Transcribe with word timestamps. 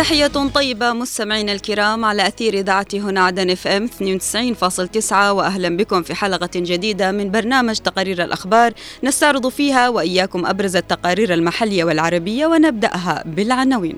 تحية 0.00 0.26
طيبة 0.26 0.92
مستمعينا 0.92 1.52
الكرام 1.52 2.04
على 2.04 2.26
أثير 2.26 2.54
إذاعة 2.54 2.86
هنا 2.94 3.20
عدن 3.20 3.50
إف 3.50 3.66
إم 3.66 3.88
92.9 3.88 5.12
وأهلا 5.12 5.76
بكم 5.76 6.02
في 6.02 6.14
حلقة 6.14 6.50
جديدة 6.56 7.12
من 7.12 7.30
برنامج 7.30 7.76
تقارير 7.76 8.24
الأخبار 8.24 8.72
نستعرض 9.04 9.48
فيها 9.48 9.88
وإياكم 9.88 10.46
أبرز 10.46 10.76
التقارير 10.76 11.34
المحلية 11.34 11.84
والعربية 11.84 12.46
ونبدأها 12.46 13.22
بالعناوين. 13.26 13.96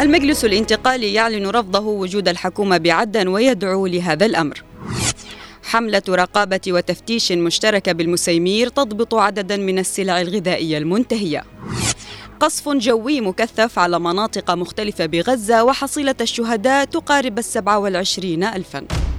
المجلس 0.00 0.44
الانتقالي 0.44 1.14
يعلن 1.14 1.46
رفضه 1.46 1.86
وجود 1.86 2.28
الحكومة 2.28 2.76
بعدن 2.76 3.28
ويدعو 3.28 3.86
لهذا 3.86 4.26
الأمر. 4.26 4.62
حملة 5.62 6.02
رقابة 6.08 6.60
وتفتيش 6.68 7.32
مشتركة 7.32 7.92
بالمسيمير 7.92 8.68
تضبط 8.68 9.14
عددا 9.14 9.56
من 9.56 9.78
السلع 9.78 10.20
الغذائية 10.20 10.78
المنتهية. 10.78 11.44
قصف 12.40 12.68
جوي 12.68 13.20
مكثف 13.20 13.78
على 13.78 14.00
مناطق 14.00 14.50
مختلفة 14.50 15.06
بغزة 15.06 15.64
وحصيلة 15.64 16.14
الشهداء 16.20 16.84
تقارب 16.84 17.38
السبعة 17.38 17.78
والعشرين 17.78 18.44
ألفاً. 18.44 19.09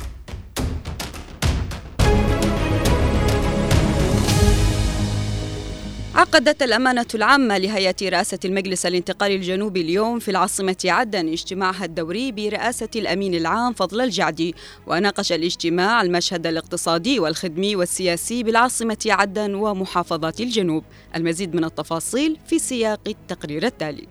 عقدت 6.21 6.63
الأمانة 6.63 7.05
العامة 7.15 7.57
لهيئة 7.57 7.95
رئاسة 8.01 8.39
المجلس 8.45 8.85
الانتقالي 8.85 9.35
الجنوبي 9.35 9.81
اليوم 9.81 10.19
في 10.19 10.31
العاصمة 10.31 10.77
عدن 10.85 11.27
اجتماعها 11.27 11.85
الدوري 11.85 12.31
برئاسة 12.31 12.89
الأمين 12.95 13.33
العام 13.33 13.73
فضل 13.73 14.01
الجعدي 14.01 14.55
وناقش 14.87 15.31
الاجتماع 15.31 16.01
المشهد 16.01 16.47
الاقتصادي 16.47 17.19
والخدمي 17.19 17.75
والسياسي 17.75 18.43
بالعاصمة 18.43 18.97
عدن 19.05 19.55
ومحافظات 19.55 20.39
الجنوب. 20.39 20.83
المزيد 21.15 21.55
من 21.55 21.63
التفاصيل 21.63 22.37
في 22.47 22.59
سياق 22.59 23.01
التقرير 23.07 23.65
التالي. 23.65 24.07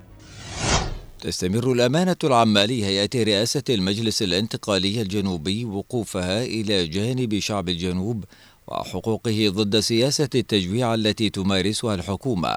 تستمر 1.21 1.73
الأمانة 1.73 2.17
العامة 2.25 2.65
لهيئة 2.65 3.25
رئاسة 3.25 3.63
المجلس 3.71 4.23
الانتقالي 4.23 5.03
الجنوبي 5.03 5.65
وقوفها 5.65 6.45
إلى 6.45 6.87
جانب 6.87 7.39
شعب 7.39 7.69
الجنوب 7.69 8.25
وحقوقه 8.71 9.49
ضد 9.49 9.81
سياسة 9.81 10.29
التجويع 10.35 10.95
التي 10.95 11.31
تمارسها 11.31 11.95
الحكومة 11.95 12.57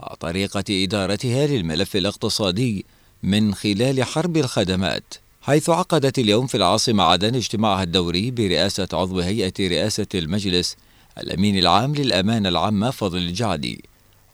وطريقة 0.00 0.64
إدارتها 0.70 1.46
للملف 1.46 1.96
الاقتصادي 1.96 2.86
من 3.22 3.54
خلال 3.54 4.04
حرب 4.04 4.36
الخدمات. 4.36 5.14
حيث 5.42 5.70
عقدت 5.70 6.18
اليوم 6.18 6.46
في 6.46 6.56
العاصمة 6.56 7.02
عدن 7.02 7.34
اجتماعها 7.34 7.82
الدوري 7.82 8.30
برئاسة 8.30 8.88
عضو 8.92 9.20
هيئة 9.20 9.52
رئاسة 9.60 10.06
المجلس 10.14 10.76
الأمين 11.18 11.58
العام 11.58 11.94
للأمانة 11.94 12.48
العامة 12.48 12.90
فضل 12.90 13.18
الجعدي. 13.18 13.84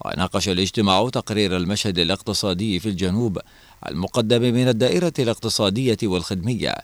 وناقش 0.05 0.49
الاجتماع 0.49 1.09
تقرير 1.09 1.57
المشهد 1.57 1.99
الاقتصادي 1.99 2.81
في 2.81 2.89
الجنوب 2.89 3.39
المقدم 3.89 4.43
من 4.43 4.69
الدائرة 4.69 5.13
الاقتصادية 5.19 5.99
والخدمية. 6.03 6.75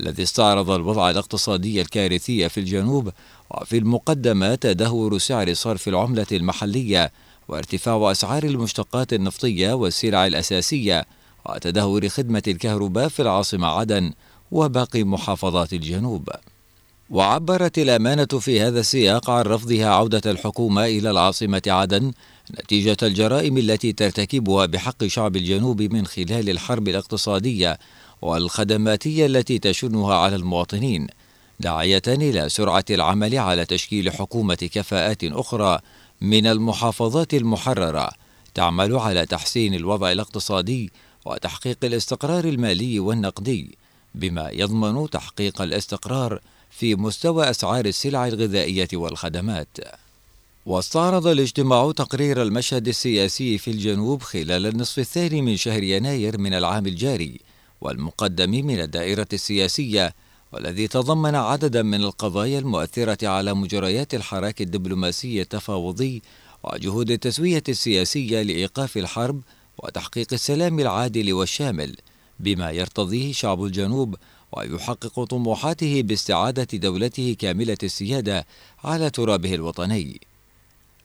الذي 0.00 0.22
استعرض 0.22 0.70
الوضع 0.70 1.10
الاقتصادي 1.10 1.80
الكارثي 1.80 2.48
في 2.48 2.60
الجنوب 2.60 3.10
وفي 3.50 3.78
المقدمة 3.78 4.54
تدهور 4.54 5.18
سعر 5.18 5.54
صرف 5.54 5.88
العملة 5.88 6.26
المحلية 6.32 7.12
وارتفاع 7.48 8.10
أسعار 8.10 8.44
المشتقات 8.44 9.12
النفطية 9.12 9.72
والسلع 9.72 10.26
الأساسية 10.26 11.06
وتدهور 11.46 12.08
خدمة 12.08 12.42
الكهرباء 12.48 13.08
في 13.08 13.22
العاصمة 13.22 13.66
عدن 13.66 14.12
وباقي 14.50 15.04
محافظات 15.04 15.72
الجنوب. 15.72 16.28
وعبرت 17.10 17.78
الأمانة 17.78 18.24
في 18.24 18.60
هذا 18.60 18.80
السياق 18.80 19.30
عن 19.30 19.42
رفضها 19.42 19.86
عودة 19.86 20.30
الحكومة 20.30 20.84
إلى 20.84 21.10
العاصمة 21.10 21.62
عدن 21.66 22.12
نتيجة 22.60 22.96
الجرائم 23.02 23.58
التي 23.58 23.92
ترتكبها 23.92 24.66
بحق 24.66 25.04
شعب 25.04 25.36
الجنوب 25.36 25.82
من 25.82 26.06
خلال 26.06 26.50
الحرب 26.50 26.88
الاقتصادية 26.88 27.78
والخدماتية 28.22 29.26
التي 29.26 29.58
تشنها 29.58 30.14
على 30.14 30.36
المواطنين 30.36 31.06
داعية 31.60 32.02
إلى 32.08 32.48
سرعة 32.48 32.84
العمل 32.90 33.38
على 33.38 33.64
تشكيل 33.64 34.12
حكومة 34.12 34.54
كفاءات 34.54 35.24
أخرى 35.24 35.78
من 36.20 36.46
المحافظات 36.46 37.34
المحررة 37.34 38.10
تعمل 38.54 38.96
على 38.96 39.26
تحسين 39.26 39.74
الوضع 39.74 40.12
الاقتصادي 40.12 40.92
وتحقيق 41.24 41.78
الاستقرار 41.84 42.44
المالي 42.44 43.00
والنقدي 43.00 43.78
بما 44.14 44.50
يضمن 44.50 45.10
تحقيق 45.10 45.62
الاستقرار 45.62 46.40
في 46.70 46.94
مستوى 46.94 47.50
أسعار 47.50 47.86
السلع 47.86 48.26
الغذائية 48.26 48.88
والخدمات. 48.92 49.78
واستعرض 50.66 51.26
الاجتماع 51.26 51.92
تقرير 51.92 52.42
المشهد 52.42 52.88
السياسي 52.88 53.58
في 53.58 53.70
الجنوب 53.70 54.22
خلال 54.22 54.66
النصف 54.66 54.98
الثاني 54.98 55.42
من 55.42 55.56
شهر 55.56 55.82
يناير 55.82 56.38
من 56.38 56.54
العام 56.54 56.86
الجاري 56.86 57.40
والمقدم 57.84 58.50
من 58.50 58.80
الدائرة 58.80 59.28
السياسية 59.32 60.14
والذي 60.52 60.88
تضمن 60.88 61.34
عددا 61.34 61.82
من 61.82 62.00
القضايا 62.00 62.58
المؤثرة 62.58 63.28
على 63.28 63.54
مجريات 63.54 64.14
الحراك 64.14 64.62
الدبلوماسي 64.62 65.40
التفاوضي 65.40 66.22
وجهود 66.64 67.10
التسوية 67.10 67.62
السياسية 67.68 68.42
لإيقاف 68.42 68.96
الحرب 68.96 69.40
وتحقيق 69.78 70.32
السلام 70.32 70.80
العادل 70.80 71.32
والشامل 71.32 71.96
بما 72.40 72.70
يرتضيه 72.70 73.32
شعب 73.32 73.64
الجنوب 73.64 74.14
ويحقق 74.52 75.24
طموحاته 75.24 76.02
باستعادة 76.02 76.78
دولته 76.78 77.36
كاملة 77.38 77.78
السيادة 77.82 78.46
على 78.84 79.10
ترابه 79.10 79.54
الوطني. 79.54 80.20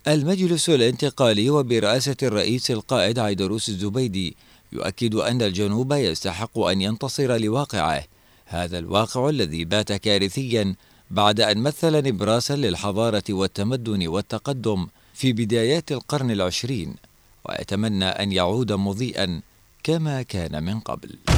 المجلس 0.08 0.70
الانتقالي 0.70 1.50
وبرئاسة 1.50 2.16
الرئيس 2.24 2.72
القائد 2.72 3.20
عيدروس 3.20 3.70
الزبيدي 3.70 4.36
يؤكد 4.72 5.16
أن 5.16 5.41
الجنوب 5.41 5.94
يستحق 5.94 6.59
أن 6.59 6.81
ينتصر 6.81 7.38
لواقعه. 7.38 8.03
هذا 8.46 8.80
الواقع 8.80 9.30
الذي 9.30 9.66
بات 9.66 9.91
كارثيا 9.91 10.75
بعد 11.12 11.41
أن 11.41 11.57
مثل 11.57 12.07
نبراسا 12.07 12.56
للحضارة 12.56 13.24
والتمدن 13.30 14.07
والتقدم 14.07 14.88
في 15.13 15.34
بدايات 15.34 15.91
القرن 15.91 16.31
العشرين 16.31 16.96
ويتمنى 17.46 18.06
أن 18.06 18.31
يعود 18.31 18.72
مضيئا 18.72 19.41
كما 19.84 20.22
كان 20.22 20.63
من 20.63 20.80
قبل. 20.80 21.29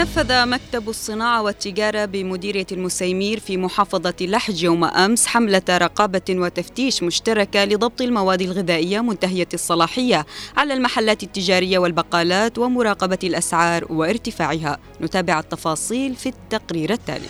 نفذ 0.00 0.46
مكتب 0.46 0.88
الصناعة 0.88 1.42
والتجارة 1.42 2.04
بمديرية 2.04 2.66
المسيمير 2.72 3.40
في 3.40 3.56
محافظة 3.56 4.14
لحج 4.20 4.62
يوم 4.62 4.84
أمس 4.84 5.26
حملة 5.26 5.62
رقابة 5.70 6.22
وتفتيش 6.30 7.02
مشتركة 7.02 7.64
لضبط 7.64 8.00
المواد 8.00 8.42
الغذائية 8.42 9.00
منتهية 9.00 9.48
الصلاحية 9.54 10.26
على 10.56 10.74
المحلات 10.74 11.22
التجارية 11.22 11.78
والبقالات 11.78 12.58
ومراقبة 12.58 13.18
الأسعار 13.24 13.92
وارتفاعها. 13.92 14.78
نتابع 15.00 15.40
التفاصيل 15.40 16.14
في 16.14 16.28
التقرير 16.28 16.92
التالي. 16.92 17.28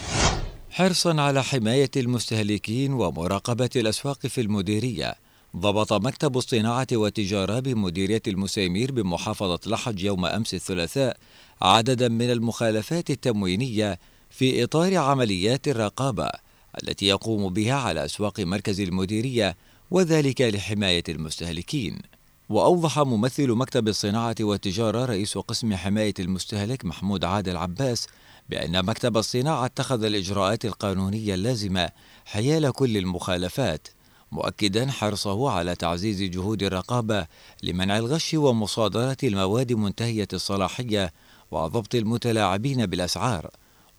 حرصا 0.70 1.20
على 1.20 1.42
حماية 1.42 1.90
المستهلكين 1.96 2.92
ومراقبة 2.92 3.70
الأسواق 3.76 4.26
في 4.26 4.40
المديرية. 4.40 5.29
ضبط 5.56 5.92
مكتب 5.92 6.36
الصناعة 6.36 6.86
والتجارة 6.92 7.58
بمديرية 7.60 8.22
المسيمير 8.28 8.92
بمحافظة 8.92 9.60
لحج 9.66 10.02
يوم 10.04 10.26
أمس 10.26 10.54
الثلاثاء 10.54 11.16
عددا 11.62 12.08
من 12.08 12.30
المخالفات 12.30 13.10
التموينية 13.10 13.98
في 14.30 14.64
إطار 14.64 14.96
عمليات 14.96 15.68
الرقابة 15.68 16.30
التي 16.82 17.06
يقوم 17.06 17.52
بها 17.52 17.74
على 17.74 18.04
أسواق 18.04 18.40
مركز 18.40 18.80
المديرية 18.80 19.56
وذلك 19.90 20.40
لحماية 20.40 21.04
المستهلكين. 21.08 21.98
وأوضح 22.48 22.98
ممثل 22.98 23.50
مكتب 23.50 23.88
الصناعة 23.88 24.36
والتجارة 24.40 25.04
رئيس 25.04 25.38
قسم 25.38 25.74
حماية 25.74 26.14
المستهلك 26.18 26.84
محمود 26.84 27.24
عادل 27.24 27.56
عباس 27.56 28.06
بأن 28.48 28.84
مكتب 28.84 29.16
الصناعة 29.16 29.64
اتخذ 29.64 30.04
الإجراءات 30.04 30.64
القانونية 30.64 31.34
اللازمة 31.34 31.88
حيال 32.24 32.72
كل 32.72 32.96
المخالفات 32.96 33.88
مؤكدا 34.32 34.90
حرصه 34.90 35.50
على 35.50 35.74
تعزيز 35.74 36.22
جهود 36.22 36.62
الرقابة 36.62 37.26
لمنع 37.62 37.98
الغش 37.98 38.34
ومصادرة 38.34 39.16
المواد 39.24 39.72
منتهية 39.72 40.28
الصلاحية 40.32 41.12
وضبط 41.50 41.94
المتلاعبين 41.94 42.86
بالأسعار. 42.86 43.50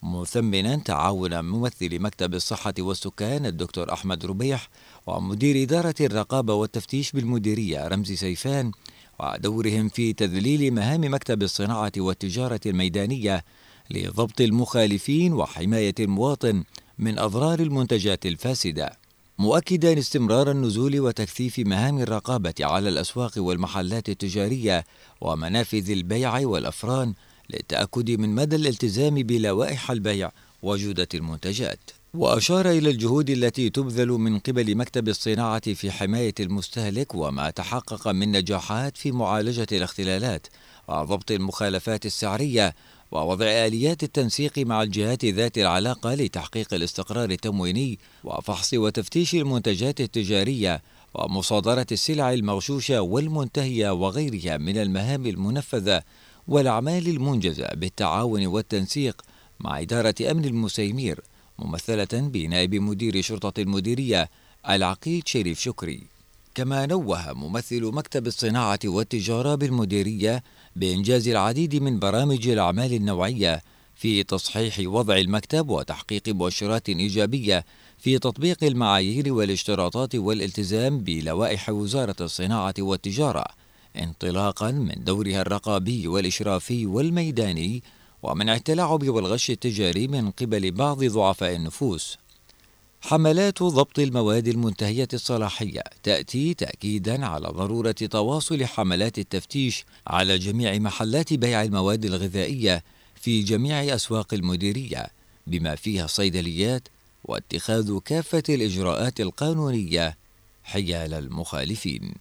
مثمنا 0.04 0.76
تعاون 0.76 1.42
ممثل 1.46 2.00
مكتب 2.00 2.34
الصحة 2.34 2.74
والسكان 2.80 3.46
الدكتور 3.46 3.94
أحمد 3.94 4.26
ربيح 4.26 4.70
ومدير 5.08 5.64
إدارة 5.64 5.96
الرقابة 6.02 6.54
والتفتيش 6.54 7.12
بالمديرية 7.12 7.88
رمزي 7.88 8.16
سيفان 8.16 8.72
ودورهم 9.20 9.90
في 9.90 10.14
تذليل 10.14 10.74
مهام 10.74 11.14
مكتب 11.14 11.44
الصناعة 11.44 11.92
والتجارة 11.98 12.60
الميدانية 12.66 13.44
لضبط 13.90 14.42
المخالفين 14.42 15.34
وحماية 15.34 15.96
المواطن 16.00 16.64
من 17.00 17.20
أضرار 17.20 17.60
المنتجات 17.60 18.26
الفاسدة. 18.26 19.01
مؤكدا 19.42 20.00
استمرار 20.00 20.52
النزول 20.52 21.00
وتكثيف 21.00 21.60
مهام 21.60 22.00
الرقابة 22.00 22.54
على 22.60 22.90
الأسواق 22.90 23.32
والمحلات 23.38 24.10
التجارية 24.10 24.86
ومنافذ 25.22 25.92
البيع 25.92 26.40
والأفران 26.40 27.14
للتأكد 27.50 28.12
من 28.12 28.36
مدى 28.36 28.56
الالتزام 28.56 29.16
بلوائح 29.16 29.92
البيع 29.92 30.32
وجودة 30.62 31.08
المنتجات. 31.14 31.80
وأشار 32.14 32.70
إلى 32.70 32.90
الجهود 32.90 33.30
التي 33.30 33.70
تبذل 33.70 34.08
من 34.08 34.40
قبل 34.40 34.76
مكتب 34.76 35.10
الصناعة 35.10 35.74
في 35.74 35.92
حماية 35.92 36.36
المستهلك 36.40 37.16
وما 37.16 37.50
تحقق 37.50 38.08
من 38.08 38.32
نجاحات 38.32 38.98
في 38.98 39.12
معالجة 39.12 39.68
الاختلالات 39.72 40.48
وضبط 40.88 41.32
المخالفات 41.32 42.06
السعرية 42.06 42.76
ووضع 43.12 43.46
آليات 43.46 44.04
التنسيق 44.04 44.60
مع 44.60 44.82
الجهات 44.82 45.26
ذات 45.26 45.58
العلاقة 45.58 46.14
لتحقيق 46.14 46.74
الاستقرار 46.74 47.30
التمويني 47.30 48.00
وفحص 48.24 48.74
وتفتيش 48.74 49.36
المنتجات 49.36 50.02
التجارية 50.02 50.82
ومصادرة 51.14 51.88
السلع 51.92 52.34
المغشوشة 52.34 53.02
والمنتهية 53.02 53.90
وغيرها 53.90 54.58
من 54.58 54.78
المهام 54.78 55.26
المنفذة 55.26 56.02
والأعمال 56.48 57.08
المنجزة 57.08 57.68
بالتعاون 57.74 58.46
والتنسيق 58.46 59.22
مع 59.60 59.80
إدارة 59.80 60.16
أمن 60.32 60.46
المسيمير 60.46 61.20
ممثلة 61.60 62.08
بنائب 62.14 62.76
مدير 62.76 63.22
شرطة 63.22 63.62
المديرية 63.62 64.30
العقيد 64.70 65.28
شريف 65.28 65.60
شكري. 65.60 66.04
كما 66.56 66.86
نوه 66.86 67.34
ممثل 67.34 67.86
مكتب 67.86 68.28
الصناعة 68.28 68.80
والتجارة 68.86 69.56
بالمديرية 69.56 70.44
بإنجاز 70.76 71.28
العديد 71.28 71.76
من 71.76 72.00
برامج 72.00 72.48
الأعمال 72.48 72.94
النوعية 72.94 73.62
في 73.96 74.24
تصحيح 74.24 74.80
وضع 74.80 75.18
المكتب 75.18 75.70
وتحقيق 75.70 76.30
مؤشرات 76.30 76.90
إيجابية 76.90 77.66
في 77.98 78.20
تطبيق 78.20 78.64
المعايير 78.64 79.34
والاشتراطات 79.34 80.16
والالتزام 80.16 81.00
بلوائح 81.00 81.70
وزارة 81.70 82.16
الصناعة 82.22 82.74
والتجارة 82.80 83.46
انطلاقا 83.98 84.72
من 84.72 85.04
دورها 85.04 85.42
الرقابي 85.42 86.08
والإشرافي 86.08 86.86
والميداني 86.86 87.84
ومنع 88.24 88.56
التلاعب 88.56 89.10
والغش 89.10 89.50
التجاري 89.50 90.08
من 90.08 90.32
قبل 90.32 90.72
بعض 90.72 91.04
ضعفاء 91.04 91.56
النفوس 91.56 92.18
حملات 93.02 93.64
ضبط 93.64 94.00
المواد 94.00 94.48
المنتهية 94.48 95.08
الصلاحية 95.14 95.84
تأتي 96.04 96.54
تأكيدا 96.54 97.26
على 97.26 97.48
ضرورة 97.48 97.92
تواصل 97.92 98.66
حملات 98.66 99.20
التفتيش 99.20 99.86
على 100.08 100.38
جميع 100.38 100.78
محلات 100.78 101.34
بيع 101.34 101.64
المواد 101.64 102.06
الغذائية 102.06 102.84
في 103.16 103.44
جميع 103.44 103.96
أسواق 103.96 104.34
المديرية 104.34 105.08
بما 105.48 105.76
فيها 105.76 106.06
الصيدليات 106.06 106.88
واتخاذ 107.24 108.00
كافة 108.00 108.44
الإجراءات 108.50 109.22
القانونية 109.22 110.18
حيال 110.64 111.14
المخالفين. 111.14 112.14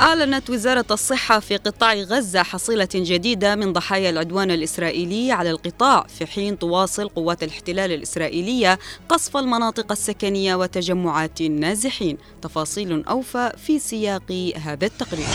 أعلنت 0.00 0.50
وزارة 0.50 0.86
الصحة 0.90 1.40
في 1.40 1.56
قطاع 1.56 1.94
غزة 1.94 2.42
حصيلة 2.42 2.88
جديدة 2.94 3.54
من 3.54 3.72
ضحايا 3.72 4.10
العدوان 4.10 4.50
الإسرائيلي 4.50 5.32
على 5.32 5.50
القطاع 5.50 6.06
في 6.18 6.26
حين 6.26 6.58
تواصل 6.58 7.08
قوات 7.08 7.42
الاحتلال 7.42 7.92
الإسرائيلية 7.92 8.78
قصف 9.08 9.36
المناطق 9.36 9.92
السكنية 9.92 10.54
وتجمعات 10.54 11.40
النازحين. 11.40 12.18
تفاصيل 12.42 13.04
أوفى 13.04 13.52
في 13.66 13.78
سياق 13.78 14.52
هذا 14.56 14.86
التقرير. 14.86 15.26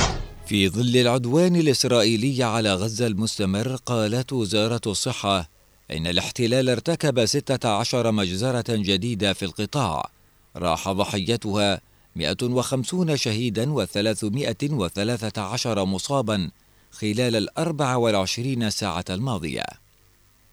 في 0.48 0.70
ظل 0.70 0.98
العدوان 0.98 1.56
الإسرائيلي 1.56 2.44
على 2.44 2.74
غزة 2.74 3.08
المستمر 3.08 3.76
قالت 3.76 4.34
وزارة 4.34 4.82
الصحة 4.88 5.50
إن 5.92 6.08
الاحتلال 6.08 6.70
ارتكب 6.70 7.26
16 7.26 8.12
مجزرة 8.12 8.66
جديدة 8.70 9.34
في 9.34 9.46
القطاع. 9.46 10.10
راح 10.56 10.92
ضحيتها 10.92 11.82
150 12.16 13.18
شهيدا 13.18 13.86
و313 13.86 15.68
مصابا 15.68 16.50
خلال 16.92 17.36
الأربع 17.36 17.96
والعشرين 17.96 18.70
ساعة 18.70 19.06
الماضية. 19.10 19.66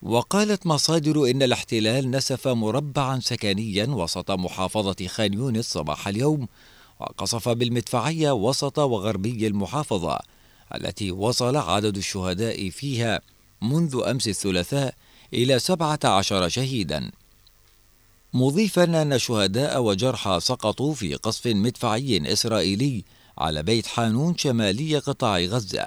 وقالت 0.02 0.66
مصادر 0.66 1.30
إن 1.30 1.42
الاحتلال 1.42 2.10
نسف 2.10 2.48
مربعا 2.48 3.20
سكنيا 3.20 3.86
وسط 3.86 4.30
محافظة 4.30 5.06
خان 5.06 5.34
يونس 5.34 5.64
صباح 5.64 6.08
اليوم 6.08 6.48
وقصف 7.00 7.48
بالمدفعية 7.48 8.30
وسط 8.32 8.78
وغربي 8.78 9.46
المحافظة 9.46 10.18
التي 10.74 11.10
وصل 11.10 11.56
عدد 11.56 11.96
الشهداء 11.96 12.70
فيها 12.70 13.20
منذ 13.62 14.02
أمس 14.06 14.28
الثلاثاء 14.28 14.94
إلى 15.34 15.58
17 15.58 16.48
شهيدا. 16.48 17.10
مضيفا 18.34 19.02
أن 19.02 19.18
شهداء 19.18 19.82
وجرحى 19.82 20.38
سقطوا 20.40 20.94
في 20.94 21.14
قصف 21.14 21.46
مدفعي 21.46 22.32
إسرائيلي 22.32 23.04
على 23.38 23.62
بيت 23.62 23.86
حانون 23.86 24.36
شمالي 24.36 24.98
قطاع 24.98 25.38
غزة. 25.40 25.84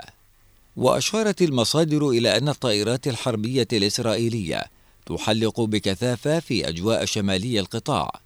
وأشارت 0.75 1.41
المصادر 1.41 2.09
إلى 2.09 2.37
أن 2.37 2.49
الطائرات 2.49 3.07
الحربية 3.07 3.67
الإسرائيلية 3.73 4.63
تحلق 5.05 5.61
بكثافة 5.61 6.39
في 6.39 6.69
أجواء 6.69 7.05
شمالي 7.05 7.59
القطاع. 7.59 8.19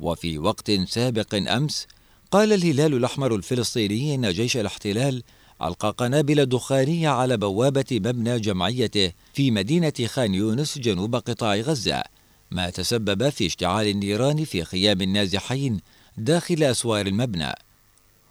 وفي 0.00 0.38
وقت 0.38 0.70
سابق 0.70 1.34
أمس 1.34 1.86
قال 2.30 2.52
الهلال 2.52 2.94
الأحمر 2.94 3.34
الفلسطيني 3.34 4.14
إن 4.14 4.30
جيش 4.32 4.56
الاحتلال 4.56 5.22
ألقى 5.62 5.94
قنابل 5.98 6.46
دخانية 6.46 7.08
على 7.08 7.36
بوابة 7.36 7.84
مبنى 7.90 8.40
جمعيته 8.40 9.12
في 9.34 9.50
مدينة 9.50 9.92
خان 10.06 10.34
يونس 10.34 10.78
جنوب 10.78 11.16
قطاع 11.16 11.56
غزة. 11.56 12.02
ما 12.52 12.70
تسبب 12.70 13.28
في 13.28 13.46
اشتعال 13.46 13.86
النيران 13.86 14.44
في 14.44 14.64
خيام 14.64 15.00
النازحين 15.00 15.80
داخل 16.16 16.62
أسوار 16.62 17.06
المبنى. 17.06 17.52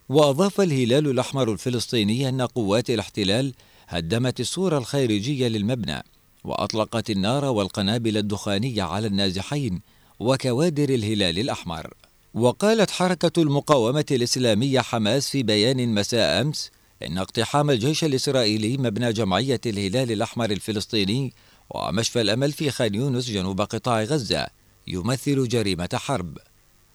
وأضاف 0.10 0.62
الهلال 0.62 1.08
الأحمر 1.08 1.52
الفلسطيني 1.52 2.30
أن 2.30 2.42
قوات 2.42 2.90
الاحتلال 2.90 3.54
هدمت 3.88 4.40
السور 4.40 4.78
الخارجية 4.78 5.48
للمبنى 5.48 6.04
وأطلقت 6.44 7.10
النار 7.10 7.46
والقنابل 7.46 8.18
الدخانية 8.18 8.84
على 8.84 9.08
النازحين 9.08 9.82
وكوادر 10.20 10.90
الهلال 10.90 11.40
الأحمر. 11.40 11.94
وقالت 12.34 12.92
حركة 12.92 13.42
المقاومة 13.42 14.06
الإسلامية 14.12 14.80
حماس 14.80 15.30
في 15.30 15.44
بيان 15.44 15.94
مساء 15.94 16.42
أمس 16.42 16.72
إن 17.06 17.18
اقتحام 17.18 17.70
الجيش 17.70 18.04
الإسرائيلي 18.04 18.78
مبنى 18.78 19.14
جمعية 19.14 19.62
الهلال 19.66 20.12
الأحمر 20.12 20.52
الفلسطيني 20.52 21.34
ومشفى 21.76 22.22
الأمل 22.22 22.52
في 22.52 22.72
خان 22.72 22.96
يونس 22.96 23.30
جنوب 23.30 23.62
قطاع 23.62 24.04
غزة 24.04 24.48
يمثل 24.88 25.48
جريمة 25.48 25.90
حرب. 25.94 26.38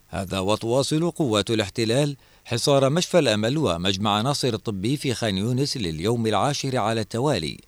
هذا 0.08 0.38
وتواصل 0.38 1.10
قوات 1.10 1.50
الاحتلال 1.50 2.16
حصار 2.44 2.90
مشفى 2.90 3.18
الأمل 3.18 3.58
ومجمع 3.58 4.20
ناصر 4.20 4.54
الطبي 4.54 4.96
في 4.96 5.14
خان 5.14 5.38
يونس 5.38 5.76
لليوم 5.76 6.26
العاشر 6.26 6.76
على 6.76 7.00
التوالي. 7.00 7.60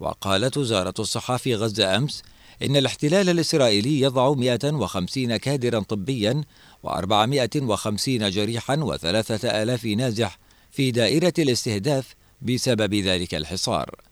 وقالت 0.00 0.56
وزارة 0.56 0.94
الصحة 0.98 1.36
في 1.36 1.54
غزة 1.54 1.96
أمس 1.96 2.22
إن 2.62 2.76
الاحتلال 2.76 3.28
الإسرائيلي 3.28 4.00
يضع 4.00 4.32
150 4.34 5.36
كادرا 5.36 5.80
طبيا 5.80 6.42
و450 6.86 8.08
جريحا 8.08 8.76
وثلاثة 8.76 9.62
آلاف 9.62 9.84
نازح 9.84 10.38
في 10.70 10.90
دائرة 10.90 11.34
الاستهداف 11.38 12.14
بسبب 12.42 12.94
ذلك 12.94 13.34
الحصار. 13.34 14.07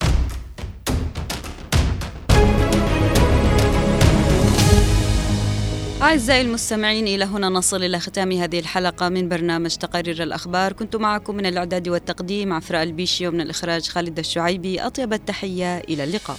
أعزائي 6.05 6.41
المستمعين 6.41 7.07
إلى 7.07 7.25
هنا 7.25 7.49
نصل 7.49 7.85
إلى 7.85 8.01
ختام 8.01 8.33
هذه 8.33 8.59
الحلقة 8.59 9.09
من 9.09 9.29
برنامج 9.29 9.77
تقارير 9.77 10.23
الأخبار. 10.23 10.73
كنت 10.73 10.97
معكم 10.97 11.37
من 11.37 11.47
الإعداد 11.47 11.89
والتقديم 11.89 12.53
عفراء 12.53 12.83
البيشي 12.83 13.29
ومن 13.29 13.41
الإخراج 13.41 13.89
خالد 13.89 14.19
الشعيبي. 14.19 14.81
أطيب 14.81 15.13
التحية 15.13 15.79
إلى 15.79 16.05
اللقاء. 16.05 16.37